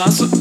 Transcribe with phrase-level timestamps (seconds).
[0.00, 0.39] Straße.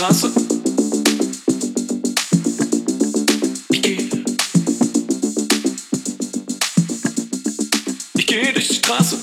[0.00, 0.32] Straße.
[3.68, 4.08] Ich geh.
[8.14, 9.19] Ich geh durch die Straße.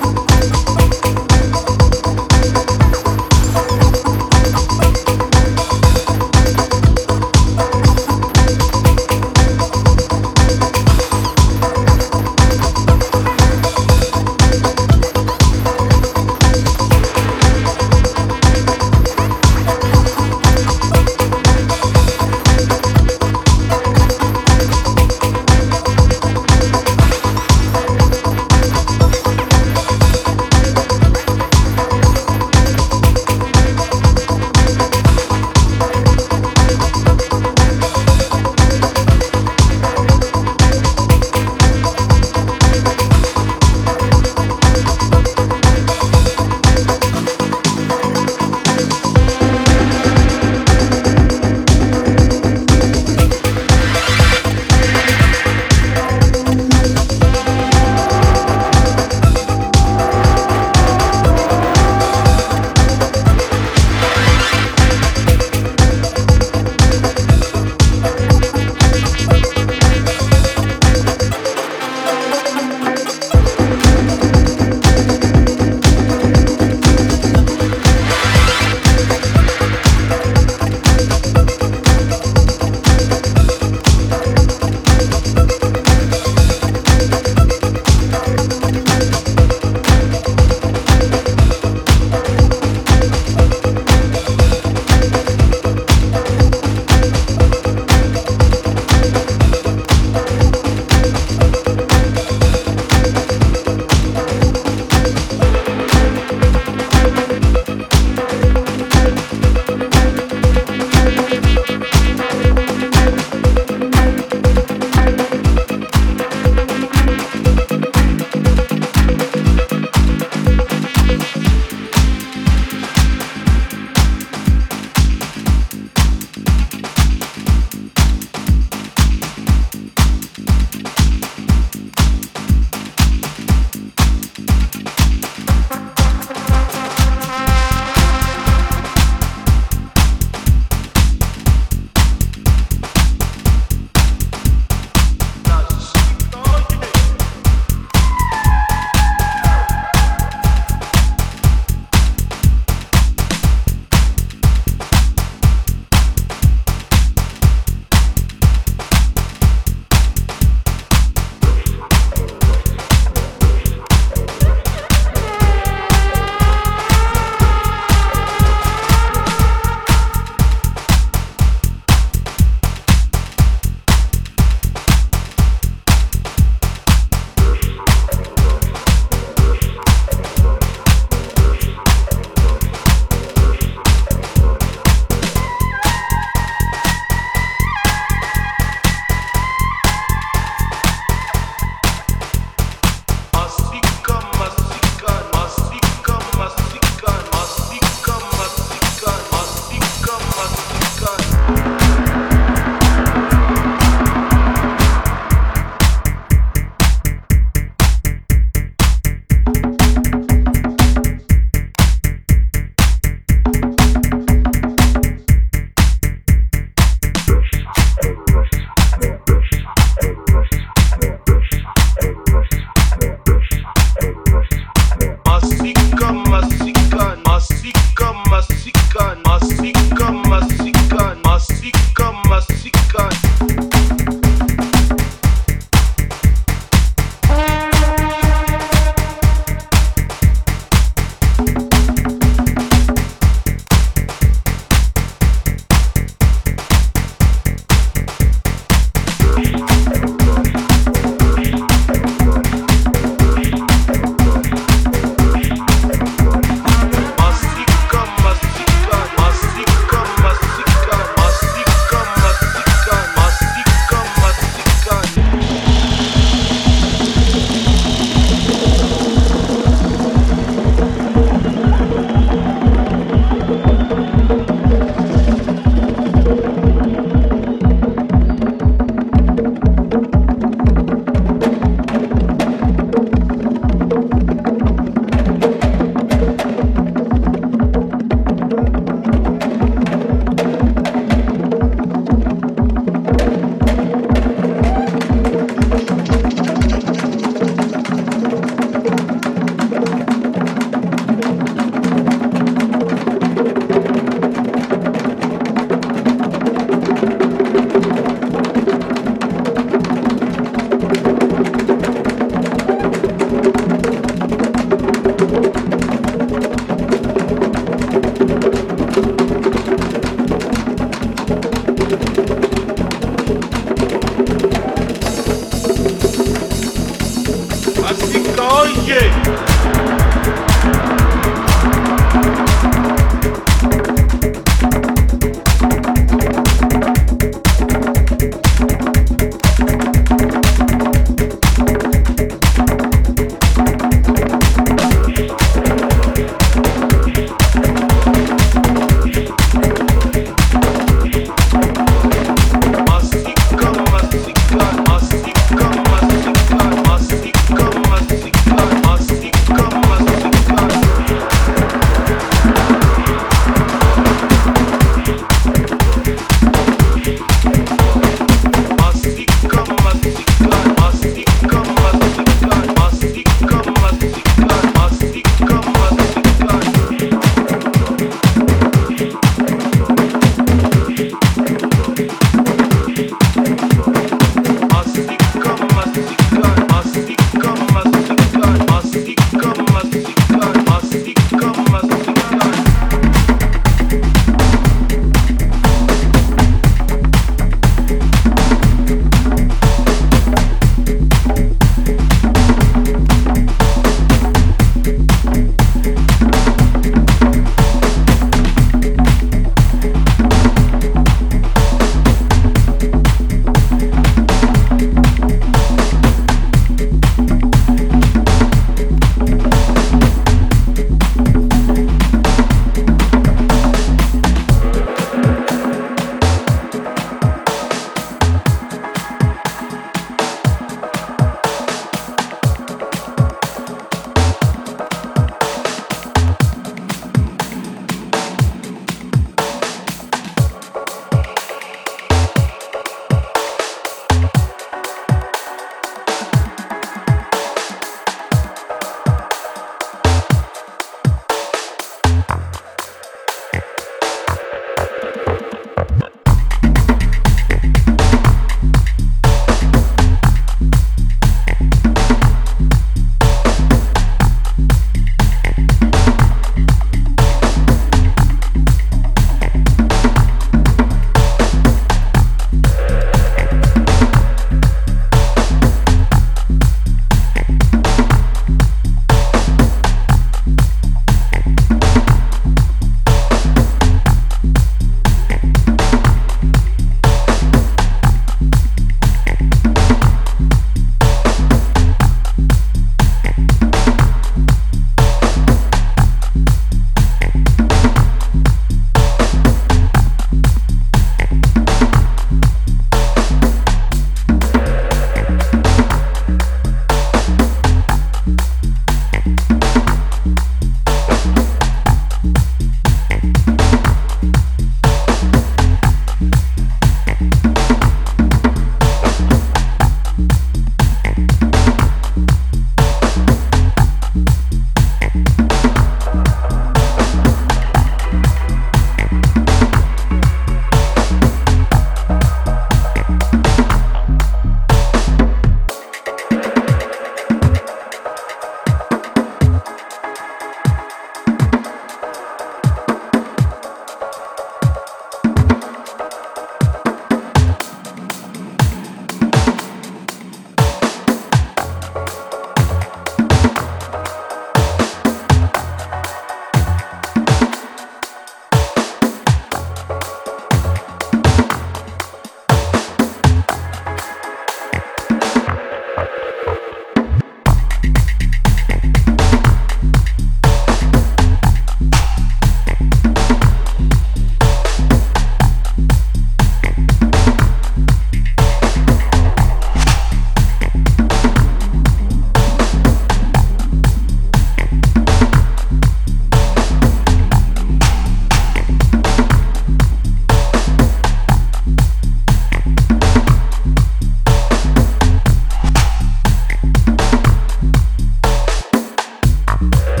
[599.61, 600.00] Yeah.